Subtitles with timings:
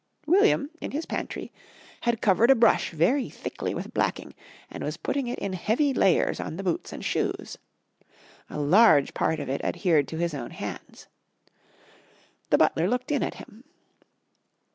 [0.25, 1.51] William, in his pantry,
[2.01, 4.33] had covered a brush very thickly with blacking,
[4.67, 7.59] and was putting it in heavy layers on the boots and shoes.
[8.49, 11.05] A large part of it adhered to his own hands.
[12.49, 13.63] The butler looked in at him.